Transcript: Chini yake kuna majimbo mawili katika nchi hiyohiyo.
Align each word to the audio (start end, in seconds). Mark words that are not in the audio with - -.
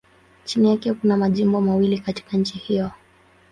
Chini 0.45 0.69
yake 0.69 0.93
kuna 0.93 1.17
majimbo 1.17 1.61
mawili 1.61 1.99
katika 1.99 2.37
nchi 2.37 2.57
hiyohiyo. 2.57 2.91